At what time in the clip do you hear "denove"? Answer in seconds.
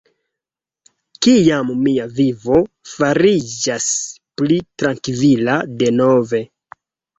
5.85-6.45